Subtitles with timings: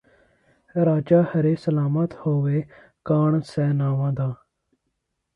[0.75, 2.63] ਰਾਜਾ ਰਹੇ ਸਲਾਮਤ ਹੋਵੇ
[3.11, 4.33] ਘਾਣ ਸੈਨਾਵਾਂ ਦਾ